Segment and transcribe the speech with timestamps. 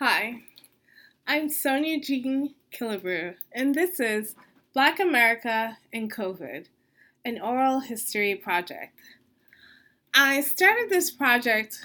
[0.00, 0.42] Hi,
[1.26, 4.36] I'm Sonia Jean Killebrew, and this is
[4.72, 6.66] Black America and COVID,
[7.24, 8.96] an oral history project.
[10.14, 11.84] I started this project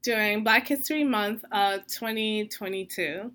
[0.00, 3.32] during Black History Month of 2022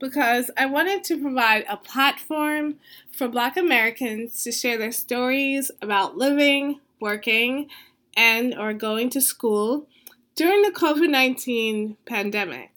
[0.00, 2.76] because I wanted to provide a platform
[3.14, 7.68] for Black Americans to share their stories about living, working,
[8.16, 9.88] and or going to school
[10.36, 12.71] during the COVID-19 pandemic.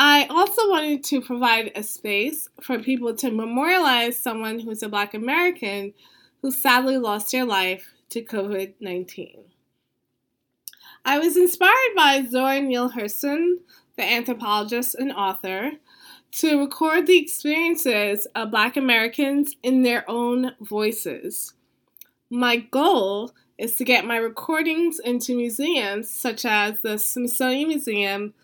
[0.00, 5.12] I also wanted to provide a space for people to memorialize someone who's a Black
[5.12, 5.92] American
[6.40, 9.40] who sadly lost their life to COVID 19.
[11.04, 13.56] I was inspired by Zora Neale Hurston,
[13.96, 15.72] the anthropologist and author,
[16.30, 21.54] to record the experiences of Black Americans in their own voices.
[22.30, 28.34] My goal is to get my recordings into museums such as the Smithsonian Museum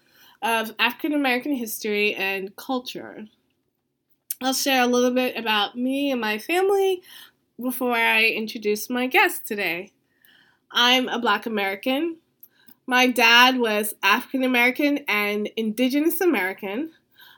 [0.45, 3.27] of African American history and culture.
[4.43, 7.03] I'll share a little bit about me and my family
[7.61, 9.93] before I introduce my guest today.
[10.71, 12.19] I'm a Black American.
[12.87, 16.91] My dad was African American and Indigenous American.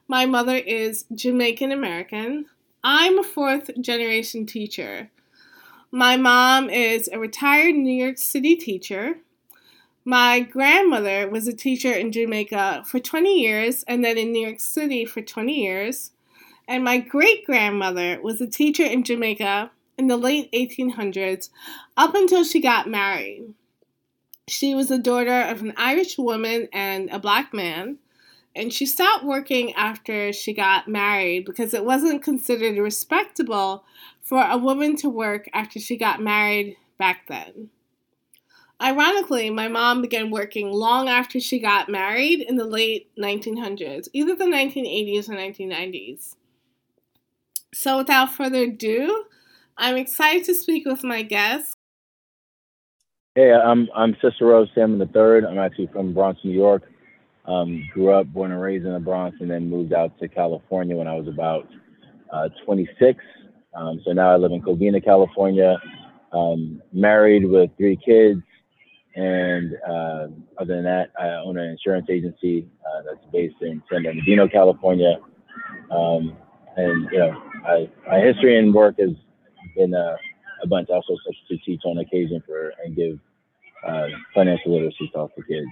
[0.09, 2.47] My mother is Jamaican American.
[2.83, 5.11] I'm a fourth generation teacher.
[5.93, 9.19] My mom is a retired New York City teacher.
[10.09, 14.61] My grandmother was a teacher in Jamaica for 20 years and then in New York
[14.61, 16.12] City for 20 years.
[16.69, 21.51] And my great grandmother was a teacher in Jamaica in the late 1800s
[21.97, 23.53] up until she got married.
[24.47, 27.99] She was the daughter of an Irish woman and a black man,
[28.55, 33.84] and she stopped working after she got married because it wasn't considered respectable
[34.23, 37.71] for a woman to work after she got married back then.
[38.83, 44.35] Ironically, my mom began working long after she got married in the late 1900s, either
[44.35, 46.35] the 1980s or 1990s.
[47.73, 49.25] So, without further ado,
[49.79, 51.75] I'm excited to speak with my guest.
[53.34, 55.47] Hey, I'm I'm Sister Cicero Salmon III.
[55.49, 56.83] I'm actually from Bronx, New York.
[57.47, 60.97] Um, grew up, born and raised in the Bronx, and then moved out to California
[60.97, 61.69] when I was about
[62.33, 63.23] uh, 26.
[63.75, 65.77] Um, so now I live in Covina, California.
[66.33, 68.41] Um, married with three kids.
[69.16, 70.27] And uh,
[70.59, 75.16] other than that, I own an insurance agency uh, that's based in San Bernardino, California.
[75.91, 76.37] Um,
[76.77, 79.10] and you know, I, my history and work has
[79.75, 80.16] been a,
[80.62, 80.88] a bunch.
[80.91, 81.16] I also
[81.49, 83.19] to teach on occasion for and give
[83.88, 85.66] uh, financial literacy talks for kids.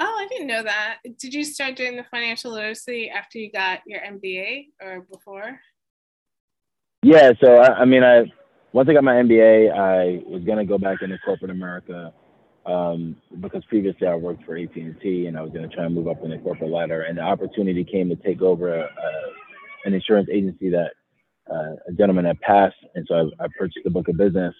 [0.00, 1.00] Oh, I didn't know that.
[1.18, 5.60] Did you start doing the financial literacy after you got your MBA or before?
[7.02, 8.24] Yeah, so I, I mean, I
[8.72, 12.14] once I got my MBA, I was gonna go back into corporate America
[12.66, 16.08] um, because previously I worked for AT&T and I was going to try and move
[16.08, 17.02] up in the corporate ladder.
[17.02, 18.88] And the opportunity came to take over a,
[19.84, 20.92] an insurance agency that
[21.50, 22.76] uh, a gentleman had passed.
[22.94, 24.54] And so I, I, purchased the book of business.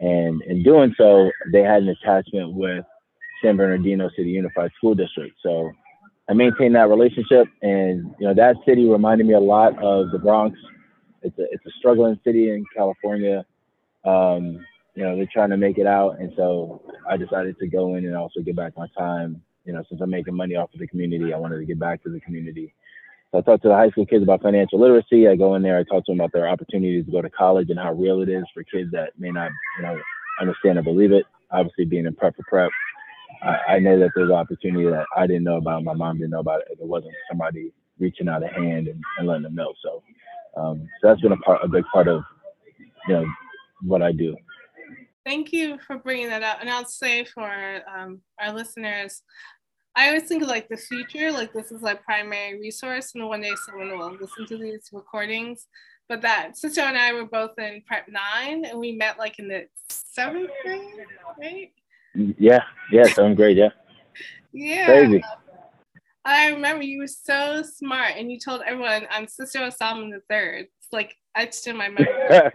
[0.00, 2.84] And in doing so, they had an attachment with
[3.42, 5.34] San Bernardino City Unified School District.
[5.42, 5.70] So
[6.28, 7.46] I maintained that relationship.
[7.62, 10.58] And, you know, that city reminded me a lot of the Bronx.
[11.22, 13.44] It's a, it's a struggling city in California.
[14.04, 14.64] Um,
[14.98, 16.18] you know, they're trying to make it out.
[16.18, 19.40] And so I decided to go in and also give back my time.
[19.64, 22.02] You know, since I'm making money off of the community, I wanted to give back
[22.02, 22.74] to the community.
[23.30, 25.28] So I talk to the high school kids about financial literacy.
[25.28, 27.70] I go in there, I talk to them about their opportunities to go to college
[27.70, 29.96] and how real it is for kids that may not, you know,
[30.40, 31.26] understand or believe it.
[31.52, 32.70] Obviously, being in prep for prep,
[33.44, 36.40] I, I know that there's opportunity that I didn't know about, my mom didn't know
[36.40, 36.78] about it.
[36.80, 39.74] It wasn't somebody reaching out a hand and, and letting them know.
[39.80, 40.02] So,
[40.60, 42.22] um, so that's been a part, a big part of,
[43.06, 43.26] you know,
[43.82, 44.34] what I do.
[45.28, 46.56] Thank you for bringing that up.
[46.62, 49.20] And I'll say for um, our listeners,
[49.94, 53.42] I always think of like the future, like this is like primary resource, and one
[53.42, 55.66] day someone will listen to these recordings.
[56.08, 59.48] But that Cicero and I were both in prep nine, and we met like in
[59.48, 60.80] the seventh grade,
[61.38, 61.72] right?
[62.14, 63.68] Yeah, yeah, seventh grade, yeah.
[64.54, 64.86] yeah.
[64.86, 65.22] Crazy.
[66.24, 70.68] I remember you were so smart, and you told everyone I'm Cicero Salmon the third.
[70.78, 72.14] It's like etched in my memory.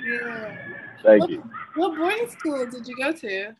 [0.00, 0.71] yeah.
[1.02, 1.42] Thank what, you.
[1.74, 3.54] What boarding school did you go to?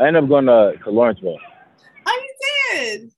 [0.00, 1.38] I ended up going to, to Lawrenceville.
[2.06, 2.34] Oh, you
[2.74, 3.12] did?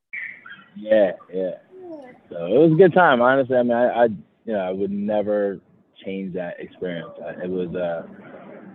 [0.76, 1.50] Yeah, yeah,
[1.80, 2.12] yeah.
[2.30, 3.22] So it was a good time.
[3.22, 5.58] Honestly, I mean, I, I you know, I would never
[6.04, 7.10] change that experience.
[7.42, 8.06] It was, uh,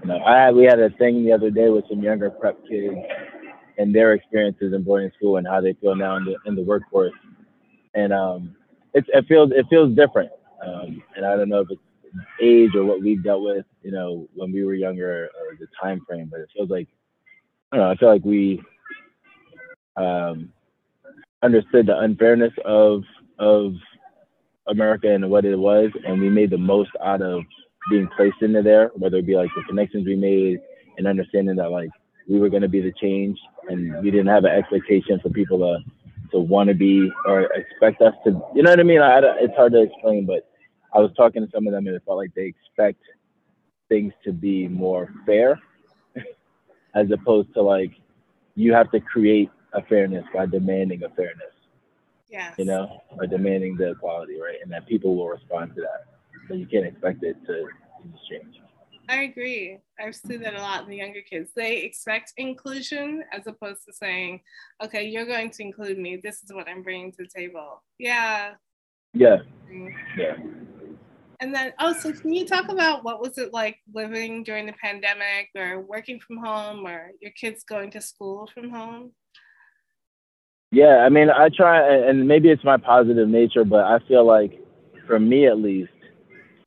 [0.02, 2.58] you know, I had, we had a thing the other day with some younger prep
[2.68, 2.96] kids
[3.78, 6.62] and their experiences in boarding school and how they feel now in the in the
[6.62, 7.14] workforce,
[7.94, 8.56] and um,
[8.94, 10.32] it, it feels it feels different.
[10.66, 11.82] Um, and I don't know if it's
[12.42, 16.02] age or what we've dealt with, you know, when we were younger or the time
[16.08, 16.88] frame, but it feels like
[17.72, 18.62] I don't know, I feel like we
[19.98, 20.52] um
[21.44, 23.04] understood the unfairness of
[23.40, 23.74] of
[24.68, 27.44] America and what it was, and we made the most out of
[27.90, 30.60] being placed into there, whether it be like the connections we made
[30.98, 31.90] and understanding that like
[32.30, 33.40] we were going to be the change,
[33.70, 35.80] and we didn't have an expectation for people to
[36.32, 38.42] to want to be or expect us to.
[38.56, 39.02] You know what I mean?
[39.02, 40.50] I, it's hard to explain, but
[40.94, 43.02] I was talking to some of them, and it felt like they expect
[43.92, 45.60] things to be more fair,
[46.96, 47.92] as opposed to like
[48.56, 51.54] you have to create a fairness by demanding a fairness.
[52.30, 52.54] Yeah.
[52.58, 54.56] You know, by demanding the equality, right?
[54.64, 56.06] And that people will respond to that.
[56.48, 58.56] But you can't expect it to, to change.
[59.10, 59.80] I agree.
[60.00, 61.52] I've seen that a lot in the younger kids.
[61.54, 64.40] They expect inclusion as opposed to saying,
[64.82, 66.22] okay, you're going to include me.
[66.24, 67.84] This is what I'm bringing to the table.
[68.00, 68.54] Yeah.
[69.14, 69.40] Yeah.
[69.70, 70.20] Mm-hmm.
[70.20, 70.36] Yeah.
[71.42, 74.74] And then, oh, so can you talk about what was it like living during the
[74.74, 79.12] pandemic or working from home or your kids going to school from home?
[80.72, 84.64] Yeah, I mean, I try, and maybe it's my positive nature, but I feel like,
[85.08, 85.92] for me at least,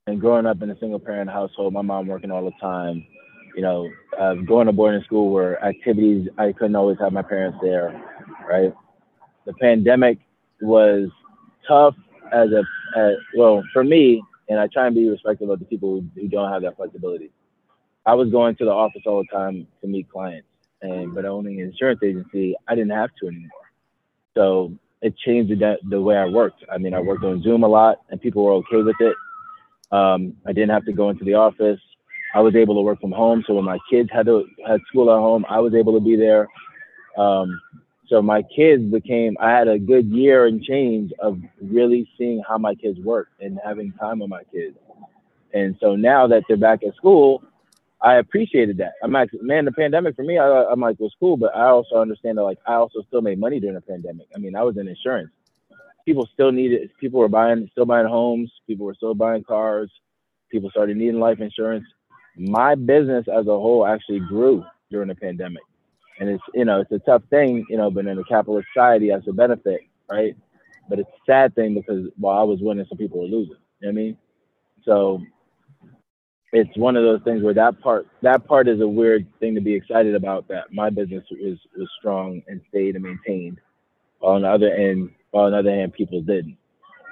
[0.07, 3.07] and growing up in a single parent household, my mom working all the time,
[3.57, 3.89] you know,
[4.21, 8.03] uh, going to boarding school where activities I couldn't always have my parents there,
[8.47, 8.75] right?
[9.47, 10.19] The pandemic
[10.61, 11.09] was
[11.67, 11.95] tough
[12.33, 12.65] as a,
[12.99, 16.29] as, well for me, and I try and be respectful of the people who, who
[16.29, 17.31] don't have that flexibility.
[18.07, 20.49] I was going to the office all the time to meet clients,
[20.83, 23.51] and but owning an insurance agency, I didn't have to anymore.
[24.35, 26.65] So it changed the, the way I worked.
[26.73, 29.17] I mean, I worked on Zoom a lot, and people were okay with it.
[29.93, 31.81] Um, I didn't have to go into the office.
[32.35, 33.45] I was able to work from home.
[33.47, 36.17] So when my kids had to had school at home, I was able to be
[36.17, 36.49] there.
[37.17, 37.61] Um,
[38.09, 39.37] so my kids became.
[39.41, 43.59] I had a good year and change of really seeing how my kids work and
[43.65, 44.77] having time with my kids.
[45.55, 47.43] And so now that they're back at school,
[48.03, 48.95] I appreciated that.
[49.03, 51.97] I'm like, man, the pandemic for me, I, am like, was cool, but I also
[51.97, 54.27] understand that like I also still made money during the pandemic.
[54.35, 55.31] I mean, I was in insurance.
[56.05, 56.91] People still needed.
[57.01, 58.53] People were buying, still buying homes.
[58.67, 59.91] People were still buying cars.
[60.51, 61.87] People started needing life insurance.
[62.37, 65.63] My business as a whole actually grew during the pandemic,
[66.21, 69.11] and it's you know it's a tough thing, you know, but in a capitalist society,
[69.11, 70.37] that's a benefit, right?
[70.89, 73.57] But it's a sad thing because while I was winning, some people were losing.
[73.81, 74.19] You know what I mean?
[74.85, 75.21] So
[76.53, 79.61] it's one of those things where that part that part is a weird thing to
[79.61, 83.61] be excited about that my business was was strong and stayed and maintained
[84.21, 86.57] while on the other end while on the other hand people didn't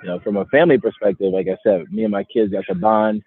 [0.02, 2.75] you know from a family perspective like i said me and my kids got to
[2.75, 3.22] bond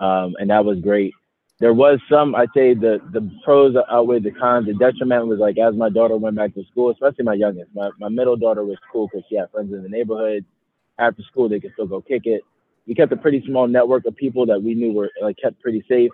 [0.00, 1.14] um, and that was great
[1.60, 5.58] there was some i'd say the the pros outweighed the cons the detriment was like
[5.58, 8.78] as my daughter went back to school especially my youngest my, my middle daughter was
[8.92, 10.44] cool because she had friends in the neighborhood
[10.98, 12.42] after school they could still go kick it
[12.88, 15.84] we kept a pretty small network of people that we knew were like kept pretty
[15.88, 16.10] safe.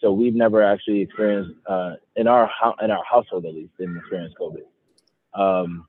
[0.00, 2.50] So we've never actually experienced uh, in our
[2.82, 5.40] in our household at least didn't experience COVID.
[5.40, 5.86] Um,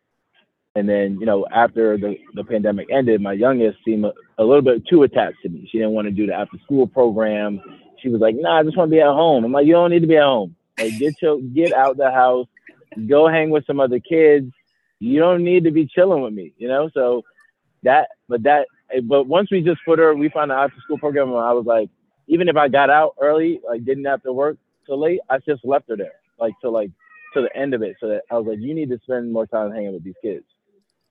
[0.76, 4.62] and then you know after the, the pandemic ended, my youngest seemed a, a little
[4.62, 5.68] bit too attached to me.
[5.72, 7.60] She didn't want to do the after school program.
[8.02, 9.92] She was like, "Nah, I just want to be at home." I'm like, "You don't
[9.92, 10.56] need to be at home.
[10.78, 12.48] Like, get your get out the house,
[13.08, 14.52] go hang with some other kids.
[15.00, 17.24] You don't need to be chilling with me." You know, so
[17.84, 18.68] that but that
[19.04, 21.30] but once we just put her, we found the after school program.
[21.30, 21.90] And I was like,
[22.28, 25.64] even if I got out early, like didn't have to work till late, I just
[25.66, 26.92] left her there, like to like
[27.34, 27.98] to the end of it.
[28.00, 30.46] So that I was like, you need to spend more time hanging with these kids.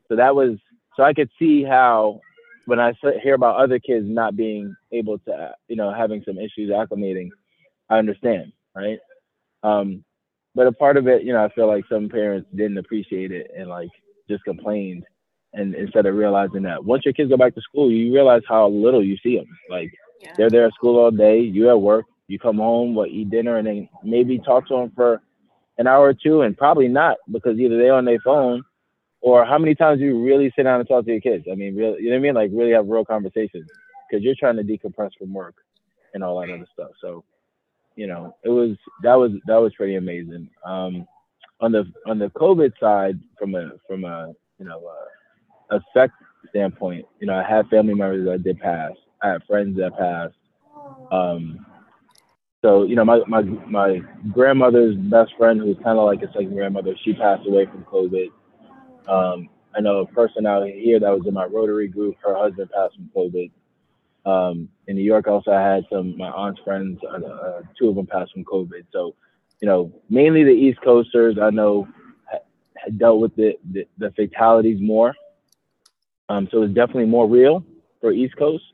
[0.09, 0.59] So that was
[0.97, 2.21] so I could see how
[2.69, 6.71] when I hear about other kids not being able to, you know, having some issues
[6.71, 7.31] acclimating,
[7.89, 8.99] I understand, right?
[9.63, 10.05] Um,
[10.55, 13.51] but a part of it, you know, I feel like some parents didn't appreciate it
[13.57, 13.89] and like
[14.29, 15.05] just complained
[15.55, 18.69] and instead of realizing that once your kids go back to school, you realize how
[18.69, 19.49] little you see them.
[19.71, 20.35] Like yeah.
[20.37, 23.57] they're there at school all day, you at work, you come home, what eat dinner,
[23.57, 25.23] and then maybe talk to them for
[25.79, 28.63] an hour or two, and probably not because either they're on their phone
[29.21, 31.47] or how many times do you really sit down and talk to your kids.
[31.51, 32.35] I mean, really, you know what I mean?
[32.35, 33.69] Like really have real conversations
[34.09, 35.57] because you're trying to decompress from work
[36.15, 36.91] and all that other stuff.
[37.01, 37.25] So,
[37.97, 40.49] you know, it was that was that was pretty amazing.
[40.65, 41.07] Um,
[41.61, 44.79] on the on the COVID side, from a from a you know.
[44.79, 45.07] Uh,
[45.71, 46.15] effect
[46.51, 48.93] standpoint, you know, I had family members that did pass.
[49.23, 50.35] I had friends that passed.
[51.11, 51.67] Um,
[52.63, 54.01] so you know, my my my
[54.33, 58.29] grandmother's best friend, who's kind of like a second grandmother, she passed away from COVID.
[59.09, 62.17] Um, I know a person out here that was in my Rotary group.
[62.25, 63.51] Her husband passed from COVID.
[64.27, 67.01] Um, in New York, also I had some my aunt's friends.
[67.03, 68.85] Uh, uh, two of them passed from COVID.
[68.93, 69.15] So,
[69.61, 71.39] you know, mainly the East Coasters.
[71.41, 71.89] I know
[72.79, 75.15] had dealt with the, the, the fatalities more.
[76.29, 77.65] Um, so it's definitely more real
[78.01, 78.65] for East Coast.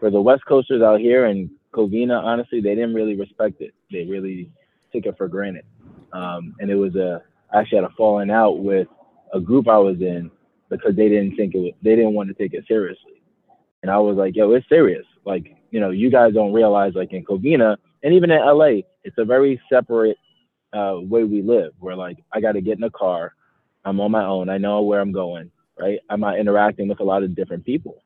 [0.00, 3.74] For the West Coasters out here in Covina, honestly, they didn't really respect it.
[3.90, 4.50] They really
[4.92, 5.64] took it for granted.
[6.12, 8.88] Um, and it was a, I actually had a falling out with
[9.34, 10.30] a group I was in
[10.70, 13.22] because they didn't think it was, they didn't want to take it seriously.
[13.82, 15.04] And I was like, yo, it's serious.
[15.26, 19.18] Like, you know, you guys don't realize like in Covina and even in LA, it's
[19.18, 20.16] a very separate
[20.72, 23.34] uh, way we live where like I got to get in a car.
[23.84, 24.48] I'm on my own.
[24.48, 25.98] I know where I'm going, right?
[26.08, 28.02] I'm not interacting with a lot of different people.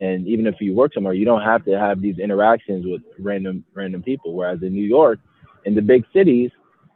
[0.00, 3.64] And even if you work somewhere, you don't have to have these interactions with random
[3.74, 4.34] random people.
[4.34, 5.18] Whereas in New York,
[5.64, 6.50] in the big cities,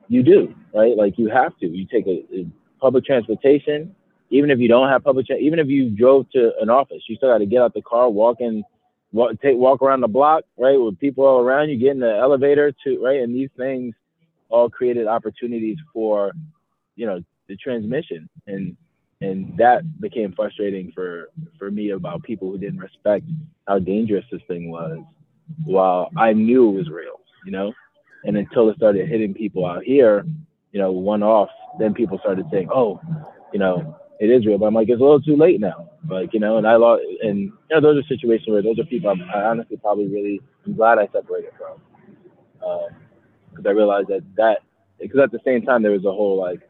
[0.08, 0.96] you do, right?
[0.96, 1.66] Like you have to.
[1.66, 2.46] You take a, a
[2.80, 3.94] public transportation,
[4.30, 7.16] even if you don't have public, tra- even if you drove to an office, you
[7.16, 8.62] still got to get out the car, walk in,
[9.12, 12.16] walk, take walk around the block, right, with people all around you, get in the
[12.16, 13.94] elevator to right, and these things
[14.50, 16.32] all created opportunities for,
[16.96, 18.76] you know, the transmission, and
[19.20, 23.24] and that became frustrating for for me about people who didn't respect
[23.66, 24.98] how dangerous this thing was,
[25.64, 27.72] while I knew it was real, you know,
[28.24, 30.24] and until it started hitting people out here,
[30.72, 33.00] you know, one off, then people started saying, oh,
[33.52, 34.58] you know, it is real.
[34.58, 35.90] But I'm like, it's a little too late now.
[36.08, 38.84] Like, you know, and I lost, and you know, those are situations where those are
[38.84, 41.80] people I'm, I honestly probably really, I'm glad I separated from,
[42.58, 44.58] because um, I realized that that,
[45.00, 46.60] because at the same time there was a whole like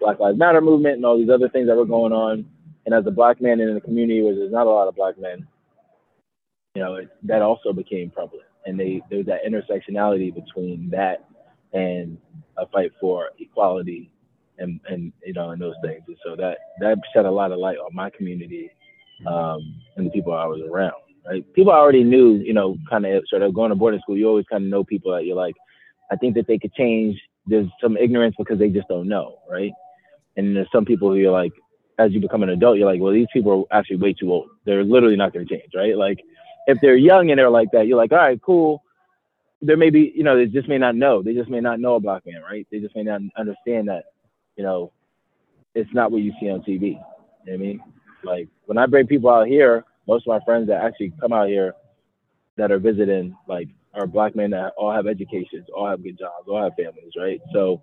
[0.00, 2.46] Black Lives Matter movement and all these other things that were going on,
[2.86, 5.18] and as a black man in a community where there's not a lot of black
[5.18, 5.46] men,
[6.74, 11.28] you know, it, that also became prevalent, and they there's that intersectionality between that
[11.72, 12.16] and
[12.58, 14.10] a fight for equality
[14.58, 16.02] and and you know and those things.
[16.06, 18.70] And so that that shed a lot of light on my community
[19.26, 20.94] um, and the people I was around.
[21.26, 24.16] Right, people already knew, you know, kind of sort of going to boarding school.
[24.16, 25.56] You always kind of know people that you're like,
[26.10, 27.20] I think that they could change.
[27.46, 29.72] There's some ignorance because they just don't know, right?
[30.36, 31.52] And there's some people who you're like,
[31.98, 34.48] as you become an adult, you're like, well, these people are actually way too old.
[34.64, 35.96] They're literally not going to change, right?
[35.96, 36.20] Like,
[36.66, 38.82] if they're young and they're like that, you're like, all right, cool.
[39.60, 41.22] There may be, you know, they just may not know.
[41.22, 42.66] They just may not know a black man, right?
[42.70, 44.04] They just may not understand that
[44.58, 44.92] you know,
[45.74, 46.82] it's not what you see on TV.
[46.82, 47.00] You know
[47.44, 47.80] what I mean?
[48.24, 51.48] Like when I bring people out here, most of my friends that actually come out
[51.48, 51.72] here
[52.56, 56.48] that are visiting, like, are black men that all have educations, all have good jobs,
[56.48, 57.40] all have families, right?
[57.52, 57.82] So,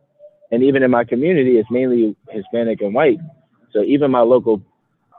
[0.51, 3.19] and even in my community, it's mainly Hispanic and white.
[3.71, 4.61] So even my local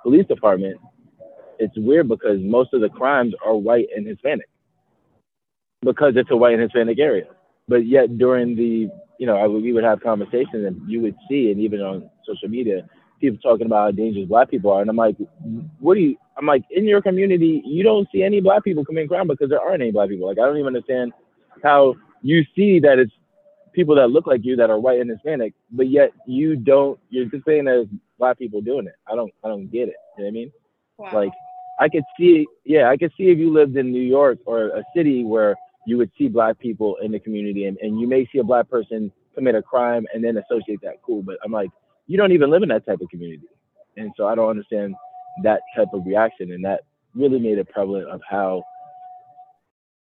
[0.02, 0.78] police department,
[1.58, 4.48] it's weird because most of the crimes are white and Hispanic
[5.82, 7.26] because it's a white and Hispanic area.
[7.68, 11.50] But yet during the you know, I, we would have conversations and you would see,
[11.50, 12.88] and even on social media,
[13.20, 14.80] people talking about how dangerous black people are.
[14.80, 15.16] And I'm like,
[15.78, 19.08] what do you, I'm like, in your community, you don't see any black people committing
[19.08, 20.28] crime because there aren't any black people.
[20.28, 21.12] Like, I don't even understand
[21.62, 23.12] how you see that it's
[23.72, 27.26] people that look like you that are white and Hispanic, but yet you don't, you're
[27.26, 28.94] just saying there's black people doing it.
[29.10, 29.96] I don't, I don't get it.
[30.18, 30.52] You know what I mean?
[30.98, 31.10] Wow.
[31.14, 31.32] Like,
[31.78, 34.82] I could see, yeah, I could see if you lived in New York or a
[34.94, 35.56] city where
[35.86, 38.68] you would see black people in the community and, and you may see a black
[38.68, 41.22] person commit a crime and then associate that cool.
[41.22, 41.70] But I'm like,
[42.06, 43.46] you don't even live in that type of community.
[43.96, 44.94] And so I don't understand
[45.42, 46.52] that type of reaction.
[46.52, 46.82] And that
[47.14, 48.62] really made it prevalent of how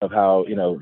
[0.01, 0.79] of how, you know,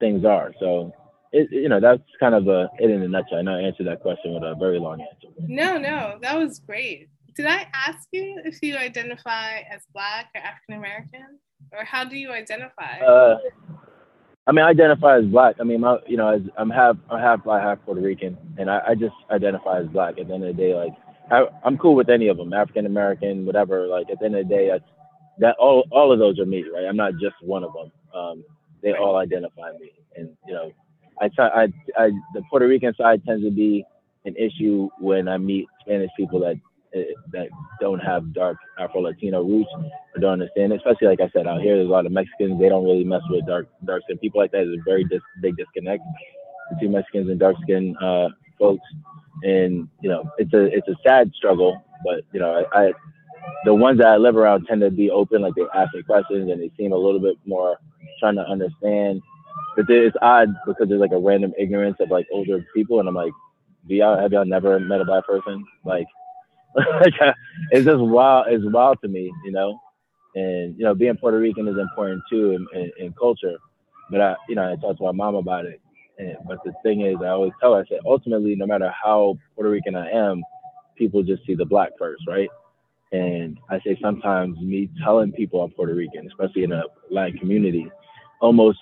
[0.00, 0.52] things are.
[0.60, 0.92] So
[1.32, 3.38] it, you know, that's kind of a it in a nutshell.
[3.38, 5.28] I know I answered that question with a very long answer.
[5.38, 7.08] No, no, that was great.
[7.34, 11.38] Did I ask you if you identify as black or African American?
[11.72, 13.00] Or how do you identify?
[13.00, 13.38] Uh,
[14.46, 15.56] I mean, I identify as black.
[15.60, 18.70] I mean, my, you know, as I'm half, I'm half black, half Puerto Rican, and
[18.70, 20.18] I, I just identify as black.
[20.18, 20.92] At the end of the day, like
[21.30, 23.86] I, I'm cool with any of them, African American, whatever.
[23.86, 24.84] Like at the end of the day, that's
[25.38, 26.84] that all, all of those are me, right?
[26.84, 27.92] I'm not just one of them.
[28.14, 28.44] Um,
[28.82, 30.72] they all identify me, and you know,
[31.20, 31.62] I, try, I,
[31.96, 33.84] I, the Puerto Rican side tends to be
[34.24, 36.56] an issue when I meet Spanish people that
[37.32, 37.48] that
[37.80, 39.70] don't have dark Afro Latino roots
[40.14, 40.72] or don't understand.
[40.72, 42.60] Especially like I said, out here there's a lot of Mexicans.
[42.60, 44.64] They don't really mess with dark dark skin people like that.
[44.64, 46.02] There's a very dis- big disconnect
[46.70, 48.84] between Mexicans and dark skin uh, folks.
[49.42, 52.92] And you know, it's a it's a sad struggle, but you know, I, I
[53.64, 56.50] the ones that I live around tend to be open, like they ask me questions
[56.50, 57.78] and they seem a little bit more
[58.20, 59.22] trying to understand.
[59.76, 63.14] But it's odd because there's like a random ignorance of like older people, and I'm
[63.14, 63.32] like,
[63.88, 65.64] do y'all have y'all never met a black person?
[65.84, 66.06] Like
[67.70, 68.46] it's just wild.
[68.48, 69.78] It's wild to me, you know.
[70.34, 73.56] And you know, being Puerto Rican is important too in, in, in culture.
[74.10, 75.80] But I, you know, I talked to my mom about it.
[76.18, 79.38] And, but the thing is, I always tell her, I say, ultimately, no matter how
[79.54, 80.42] Puerto Rican I am,
[80.96, 82.48] people just see the black first, right?
[83.12, 87.90] And I say sometimes me telling people I'm Puerto Rican, especially in a Latin community,
[88.40, 88.78] almost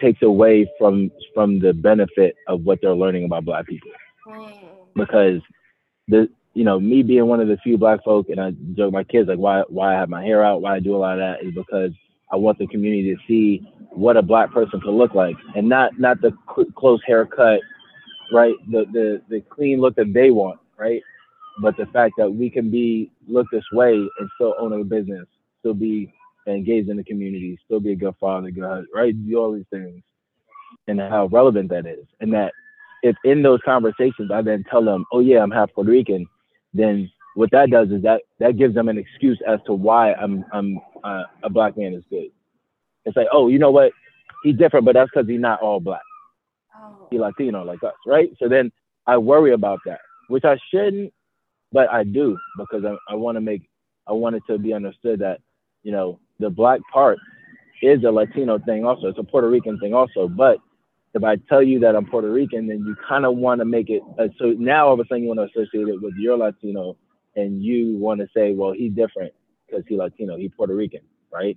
[0.00, 3.90] takes away from from the benefit of what they're learning about black people.
[4.26, 4.68] Mm.
[4.94, 5.40] Because
[6.08, 9.04] the you know, me being one of the few black folk, and I joke my
[9.04, 11.20] kids like why why I have my hair out, why I do a lot of
[11.20, 11.92] that is because
[12.32, 15.98] I want the community to see what a black person could look like, and not
[15.98, 17.60] not the cl- close haircut,
[18.32, 18.54] right?
[18.70, 21.02] The the the clean look that they want, right?
[21.60, 25.26] but the fact that we can be look this way and still own a business,
[25.60, 26.12] still be
[26.46, 29.14] engaged in the community, still be a good father, good right?
[29.26, 30.02] Do all these things,
[30.86, 32.52] and how relevant that is, and that
[33.02, 36.26] if in those conversations I then tell them, oh yeah, I'm half Puerto Rican,
[36.78, 40.44] then what that does is that that gives them an excuse as to why I'm
[40.52, 42.30] I'm uh, a black man is good.
[43.04, 43.92] It's like, oh, you know what?
[44.42, 46.02] He's different, but that's because he's not all black.
[46.76, 47.06] Oh.
[47.10, 48.30] He's Latino like us, right?
[48.38, 48.70] So then
[49.06, 51.12] I worry about that, which I shouldn't,
[51.72, 53.62] but I do because I, I want to make
[54.06, 55.40] I want it to be understood that
[55.82, 57.18] you know the black part
[57.82, 59.08] is a Latino thing also.
[59.08, 60.28] It's a Puerto Rican thing also.
[60.28, 60.58] But
[61.14, 63.90] if I tell you that I'm Puerto Rican, then you kind of want to make
[63.90, 66.36] it uh, so now all of a sudden you want to associate it with your
[66.36, 66.96] Latino,
[67.36, 69.32] and you want to say, well, he's different
[69.66, 71.00] because he's Latino, he's Puerto Rican,
[71.32, 71.56] right?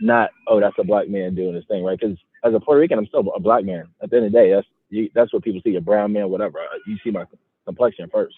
[0.00, 1.98] Not oh, that's a black man doing this thing, right?
[1.98, 3.88] Because as a Puerto Rican, I'm still a black man.
[4.02, 5.76] At the end of the day, that's you, that's what people see.
[5.76, 6.60] A brown man, whatever.
[6.86, 7.24] You see my
[7.66, 8.34] complexion first.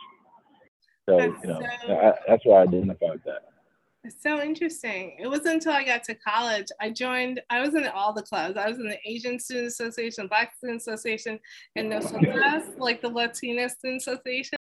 [1.06, 3.49] So that's you know, so, I, that's why I identify with that.
[4.02, 5.16] It's so interesting.
[5.18, 6.68] It wasn't until I got to college.
[6.80, 8.56] I joined, I was in all the clubs.
[8.56, 11.38] I was in the Asian Student Association, Black Student Association,
[11.76, 14.56] and nosotras, like the Latina Student Association.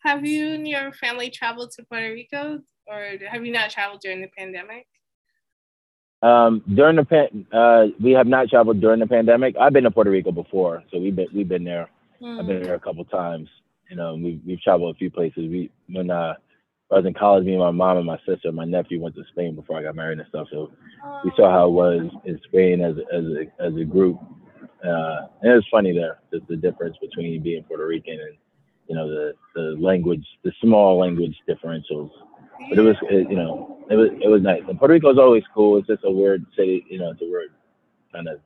[0.00, 4.20] Have you and your family traveled to Puerto Rico or have you not traveled during
[4.20, 4.86] the pandemic?
[6.22, 9.56] Um, during the pan, uh, we have not traveled during the pandemic.
[9.60, 11.90] I've been to Puerto Rico before, so we've been we've been there.
[12.22, 12.40] Mm.
[12.40, 12.64] I've been hmm.
[12.64, 13.48] there a couple times.
[13.90, 15.36] You know, we've we've traveled a few places.
[15.50, 16.34] We when uh,
[16.90, 19.14] I was in college, me and my mom and my sister, and my nephew went
[19.16, 20.48] to Spain before I got married and stuff.
[20.52, 20.70] So
[21.24, 24.18] we saw how it was in Spain as a, as a as a group.
[24.84, 28.36] Uh, and it was funny there, just the difference between being Puerto Rican and
[28.86, 32.10] you know the the language, the small language differentials.
[32.68, 34.62] But it was it, you know it was it was nice.
[34.68, 35.78] And Puerto Rico is always cool.
[35.78, 37.50] It's just a weird city, you know, it's a weird
[38.12, 38.40] kind of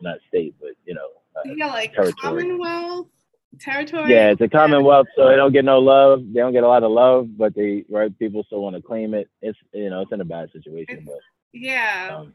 [0.00, 2.42] not state, but you know, uh, yeah, like territory.
[2.42, 3.08] Commonwealth
[3.60, 4.10] territory.
[4.10, 6.22] Yeah, it's a commonwealth, so they don't get no love.
[6.32, 9.14] They don't get a lot of love, but they right people still want to claim
[9.14, 9.28] it.
[9.40, 11.18] It's you know it's in a bad situation, it's, but
[11.52, 12.34] yeah, um,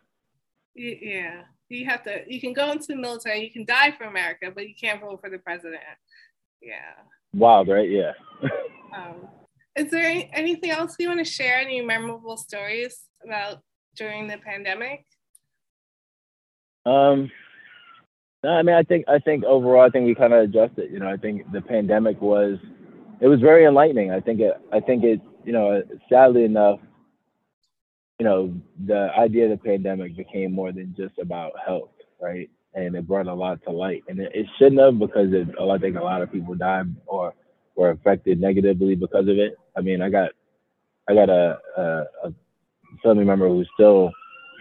[0.76, 1.42] yeah.
[1.70, 2.22] You have to.
[2.28, 3.44] You can go into the military.
[3.44, 5.82] You can die for America, but you can't vote for the president.
[6.62, 6.94] Yeah.
[7.34, 7.90] Wild, right?
[7.90, 8.14] Yeah.
[8.96, 9.28] um,
[9.76, 11.58] is there any, anything else you want to share?
[11.58, 13.60] Any memorable stories about
[13.98, 15.06] during the pandemic?
[16.86, 17.30] Um,
[18.44, 20.92] no, I mean, I think I think overall, I think we kind of adjusted.
[20.92, 22.58] You know, I think the pandemic was
[23.20, 24.12] it was very enlightening.
[24.12, 26.80] I think it I think it you know sadly enough,
[28.20, 28.54] you know,
[28.86, 32.50] the idea of the pandemic became more than just about health, right?
[32.74, 35.78] And it brought a lot to light, and it, it shouldn't have because it, I
[35.80, 37.34] think a lot of people died or
[37.76, 39.56] were affected negatively because of it.
[39.76, 40.32] I mean, I got
[41.08, 41.82] I got a, a,
[42.26, 42.34] a
[43.02, 44.12] family member who's still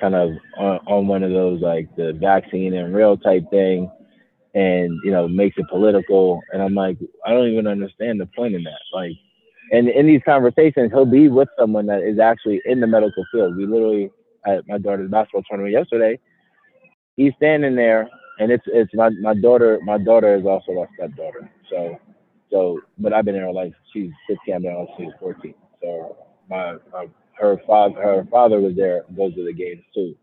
[0.00, 3.90] kind of on, on one of those like the vaccine and real type thing
[4.54, 6.40] and you know makes it political.
[6.52, 8.80] And i'm like i don't even understand the point in that.
[8.92, 9.12] Like
[9.72, 13.56] and in these conversations he'll be with someone that is actually in the medical field.
[13.56, 14.10] We literally
[14.46, 16.18] at my daughter's basketball tournament yesterday
[17.16, 21.50] he's standing there and it's it's my, my daughter my daughter is also my stepdaughter.
[21.70, 21.98] So
[22.50, 26.16] so but i've been there like she's 15 i've been in she's 14 so
[26.48, 30.16] my, my her father her father was there goes to the games too.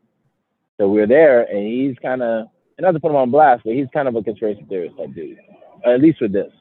[0.79, 3.73] So we are there and he's kinda and not to put him on blast, but
[3.73, 5.37] he's kind of a conspiracy theorist type dude.
[5.85, 6.51] At least with this.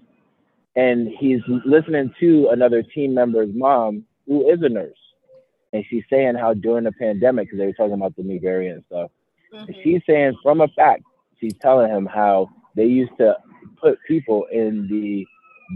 [0.76, 4.96] And he's listening to another team member's mom who is a nurse.
[5.72, 8.76] And she's saying how during the pandemic, because they were talking about the new variant
[8.76, 9.10] and stuff,
[9.54, 9.64] mm-hmm.
[9.66, 11.02] and she's saying from a fact,
[11.40, 13.36] she's telling him how they used to
[13.80, 15.26] put people in the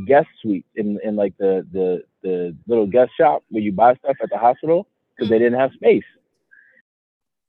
[0.07, 4.17] guest suite in, in like the, the the little guest shop where you buy stuff
[4.23, 5.41] at the hospital because they mm.
[5.41, 6.05] didn't have space.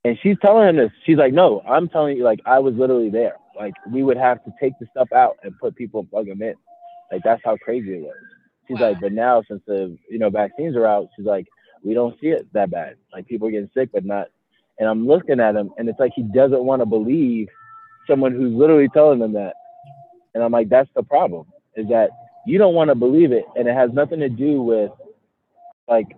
[0.04, 0.92] And she's telling him this.
[1.04, 3.36] She's like, no, I'm telling you, like, I was literally there.
[3.56, 6.40] Like, we would have to take the stuff out and put people and plug them
[6.40, 6.54] in.
[7.10, 8.14] Like, that's how crazy it was.
[8.66, 8.90] She's wow.
[8.90, 11.46] like, but now since the, you know, vaccines are out, she's like,
[11.82, 12.96] we don't see it that bad.
[13.12, 14.28] Like, people are getting sick, but not.
[14.78, 17.48] And I'm looking at him, and it's like he doesn't want to believe
[18.08, 19.54] someone who's literally telling them that.
[20.34, 22.10] And I'm like, that's the problem, is that
[22.46, 24.90] you don't want to believe it, and it has nothing to do with
[25.88, 26.16] like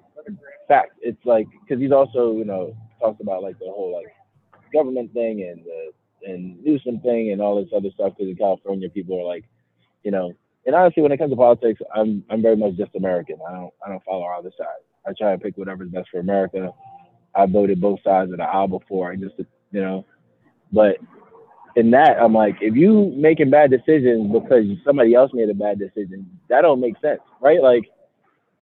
[0.69, 0.93] fact.
[1.01, 4.15] It's like because he's also you know talks about like the whole like
[4.73, 5.93] government thing and the
[6.31, 9.45] and Newsom thing and all this other stuff because in California people are like,
[10.03, 10.33] you know,
[10.67, 13.39] and honestly when it comes to politics, I'm I'm very much just American.
[13.49, 14.67] I don't I don't follow either side.
[15.07, 16.73] I try to pick whatever's best for America.
[17.35, 19.13] I voted both sides of the aisle before.
[19.13, 20.05] I just you know,
[20.73, 20.97] but
[21.77, 25.79] in that, I'm like, if you making bad decisions because somebody else made a bad
[25.79, 27.63] decision, that don't make sense, right?
[27.63, 27.91] Like,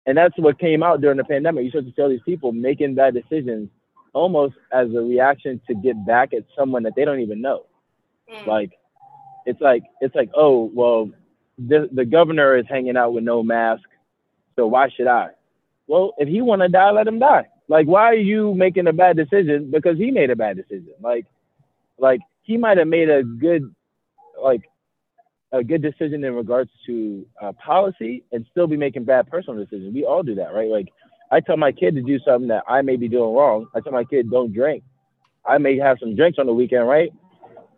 [0.07, 1.65] and that's what came out during the pandemic.
[1.65, 3.69] You start to tell these people making bad decisions
[4.13, 7.67] almost as a reaction to get back at someone that they don't even know.
[8.33, 8.47] Mm.
[8.47, 8.71] Like,
[9.47, 11.11] it's like it's like, oh well,
[11.59, 13.85] the the governor is hanging out with no mask,
[14.57, 15.31] so why should I?
[15.87, 17.49] Well, if he want to die, let him die.
[17.69, 20.95] Like, why are you making a bad decision because he made a bad decision?
[21.01, 21.27] Like,
[21.99, 22.21] like
[22.51, 23.73] he might have made a good,
[24.43, 24.63] like,
[25.53, 29.95] a good decision in regards to uh, policy and still be making bad personal decisions.
[29.95, 30.69] We all do that, right?
[30.69, 30.89] Like,
[31.31, 33.69] I tell my kid to do something that I may be doing wrong.
[33.73, 34.83] I tell my kid don't drink.
[35.49, 37.13] I may have some drinks on the weekend, right?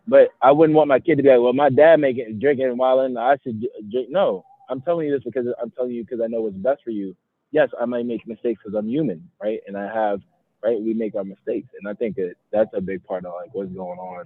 [0.09, 3.01] But I wouldn't want my kid to be like, well, my dad making drinking while
[3.03, 4.09] in, I should drink.
[4.09, 6.93] No, I'm telling you this because I'm telling you because I know what's best for
[6.93, 7.15] you.
[7.51, 9.61] Yes, I might make mistakes because I'm human, right?
[9.67, 10.23] And I have,
[10.65, 10.81] right?
[10.81, 13.71] We make our mistakes, and I think that that's a big part of like what's
[13.73, 14.25] going on,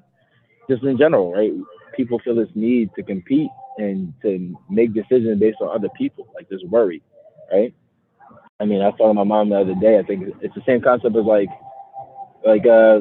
[0.68, 1.52] just in general, right?
[1.96, 6.48] People feel this need to compete and to make decisions based on other people, like
[6.48, 7.02] this worry,
[7.52, 7.74] right?
[8.58, 9.98] I mean, I saw my mom the other day.
[9.98, 11.48] I think it's the same concept as like,
[12.44, 13.00] like uh,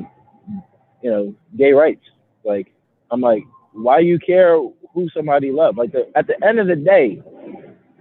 [1.01, 2.01] you know, gay rights
[2.45, 2.71] like,
[3.11, 4.57] I'm like, why you care
[4.93, 5.77] who somebody loves?
[5.77, 7.21] Like, the, at the end of the day,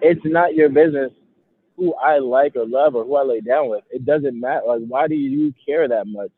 [0.02, 1.10] it's not your business
[1.76, 3.82] who I like or love or who I lay down with.
[3.90, 4.66] It doesn't matter.
[4.66, 6.30] Like, why do you care that much?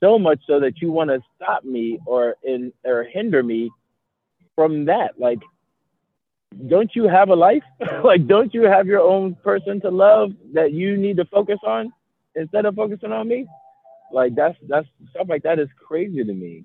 [0.00, 3.70] So much so that you want to stop me or in or hinder me
[4.54, 5.18] from that.
[5.18, 5.40] Like,
[6.68, 7.62] don't you have a life?
[8.04, 11.92] like, don't you have your own person to love that you need to focus on
[12.34, 13.46] instead of focusing on me?
[14.12, 16.64] Like, that's that's stuff like that is crazy to me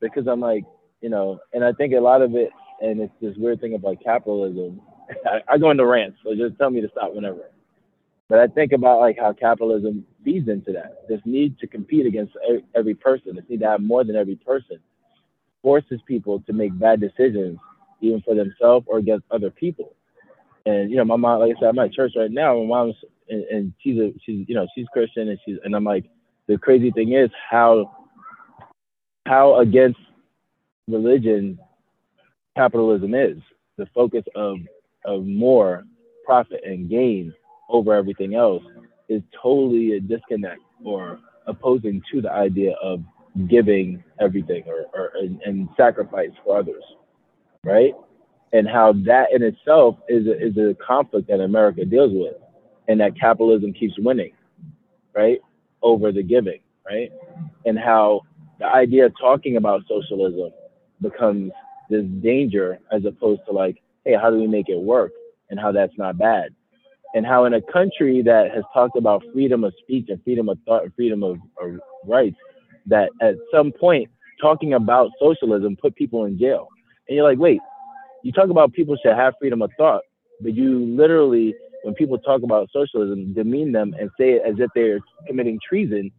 [0.00, 0.64] because I'm like,
[1.00, 4.02] you know, and I think a lot of it, and it's this weird thing about
[4.02, 4.80] capitalism.
[5.26, 7.50] I, I go into rants, so just tell me to stop whenever.
[8.28, 11.08] But I think about like how capitalism feeds into that.
[11.08, 12.34] This need to compete against
[12.74, 13.36] every, person.
[13.36, 14.78] This need to have more than every person
[15.62, 17.58] forces people to make bad decisions,
[18.00, 19.94] even for themselves or against other people.
[20.66, 22.58] And you know, my mom, like I said, I'm at church right now.
[22.60, 22.96] My mom's
[23.28, 26.04] and, and she's a she's you know she's Christian and she's and I'm like
[26.46, 27.96] the crazy thing is how
[29.26, 29.98] how against
[30.86, 31.58] religion
[32.56, 33.38] capitalism is
[33.76, 34.58] the focus of
[35.04, 35.84] of more
[36.24, 37.32] profit and gain
[37.68, 38.62] over everything else
[39.08, 43.02] is totally a disconnect or opposing to the idea of
[43.48, 46.82] giving everything or, or and, and sacrifice for others
[47.64, 47.94] right
[48.52, 52.34] and how that in itself is a, is a conflict that america deals with
[52.88, 54.32] and that capitalism keeps winning
[55.14, 55.40] right
[55.82, 57.10] over the giving right
[57.64, 58.22] and how
[58.58, 60.50] the idea of talking about socialism
[61.00, 61.52] becomes
[61.88, 65.12] this danger as opposed to like, hey, how do we make it work
[65.50, 66.54] and how that's not bad.
[67.14, 70.58] And how in a country that has talked about freedom of speech and freedom of
[70.66, 72.36] thought and freedom of, of rights,
[72.86, 74.08] that at some point
[74.40, 76.68] talking about socialism put people in jail.
[77.08, 77.60] And you're like, wait,
[78.22, 80.02] you talk about people should have freedom of thought,
[80.40, 84.70] but you literally, when people talk about socialism, demean them and say it as if
[84.74, 86.10] they're committing treason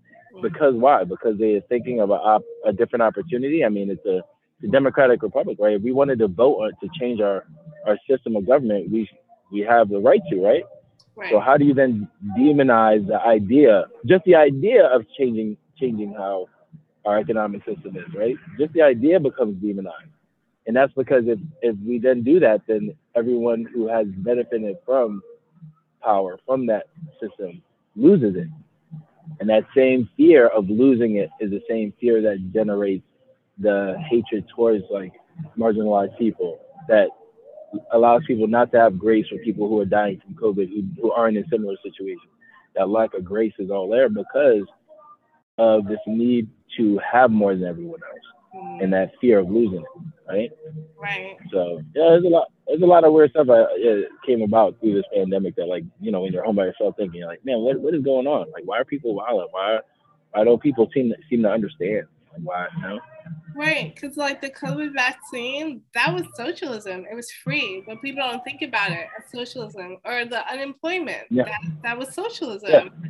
[0.41, 1.03] because why?
[1.03, 3.65] Because they're thinking of a, op- a different opportunity.
[3.65, 4.17] I mean, it's a,
[4.59, 5.75] it's a democratic republic, right?
[5.75, 7.45] If we wanted to vote to change our,
[7.85, 9.09] our system of government, we
[9.51, 10.63] we have the right to, right?
[11.19, 11.31] Right?
[11.31, 16.47] So how do you then demonize the idea, just the idea of changing changing how
[17.05, 18.35] our economic system is, right?
[18.59, 20.11] Just the idea becomes demonized.
[20.67, 25.21] And that's because if, if we then do that, then everyone who has benefited from
[26.03, 26.87] power, from that
[27.19, 27.61] system,
[27.95, 28.47] loses it.
[29.39, 33.05] And that same fear of losing it is the same fear that generates
[33.57, 35.13] the hatred towards like
[35.57, 37.09] marginalized people that
[37.91, 41.11] allows people not to have grace for people who are dying from COVID who, who
[41.11, 42.31] aren't in similar situations.
[42.75, 44.65] That lack of grace is all there because
[45.57, 48.83] of this need to have more than everyone else mm.
[48.83, 50.51] and that fear of losing it, right?
[51.01, 51.37] Right.
[51.51, 52.47] So yeah, there's a lot.
[52.67, 55.55] There's a lot of weird stuff that came about through this pandemic.
[55.55, 58.03] That like you know when you're home by yourself, thinking like, man, what what is
[58.03, 58.51] going on?
[58.51, 59.47] Like, why are people wild?
[59.51, 59.79] Why
[60.31, 62.03] why don't people seem to, seem to understand?
[62.37, 62.99] Why know?
[63.55, 67.05] Right, because like the COVID vaccine, that was socialism.
[67.11, 69.97] It was free, but people don't think about it as socialism.
[70.05, 71.45] Or the unemployment, yeah.
[71.45, 72.69] that, that was socialism.
[72.69, 73.09] Yeah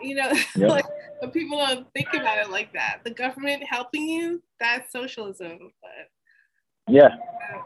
[0.00, 0.70] you know, yep.
[0.70, 0.84] like,
[1.20, 3.00] but people don't think about it like that.
[3.04, 5.72] The government helping you, that's socialism.
[5.80, 7.62] But yeah, uh,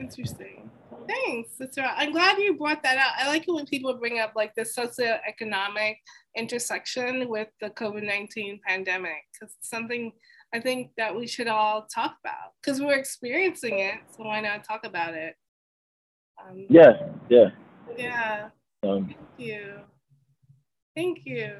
[0.00, 0.70] interesting.
[1.06, 1.50] Thanks.
[1.58, 1.94] That's right.
[1.96, 3.14] I'm glad you brought that up.
[3.18, 5.96] I like it when people bring up like the socioeconomic
[6.36, 10.12] intersection with the COVID 19 pandemic because it's something
[10.52, 13.96] I think that we should all talk about because we're experiencing it.
[14.16, 15.34] So why not talk about it?
[16.42, 17.50] Um, yeah, yeah.
[17.96, 18.48] Yeah.
[18.82, 19.74] Um, Thank you.
[20.96, 21.56] Thank you.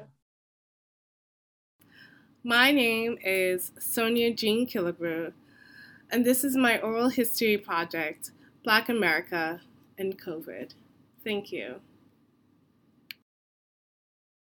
[2.43, 5.31] My name is Sonia Jean Killebrew,
[6.11, 8.31] and this is my oral history project,
[8.63, 9.61] Black America
[9.97, 10.73] and COVID.
[11.23, 11.79] Thank you.